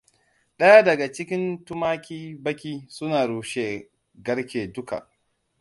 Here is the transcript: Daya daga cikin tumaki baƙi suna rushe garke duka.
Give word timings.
Daya 0.59 0.83
daga 0.85 1.11
cikin 1.13 1.63
tumaki 1.65 2.35
baƙi 2.39 2.85
suna 2.89 3.25
rushe 3.27 3.89
garke 4.13 4.73
duka. 4.73 5.09